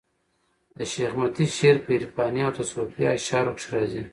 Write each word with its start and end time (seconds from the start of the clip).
د 0.77 0.79
شېخ 0.91 1.11
متي 1.19 1.45
شعر 1.57 1.77
په 1.85 1.91
عرفاني 1.97 2.41
او 2.45 2.51
تصوفي 2.59 3.03
اشعارو 3.15 3.55
کښي 3.57 3.69
راځي. 3.75 4.03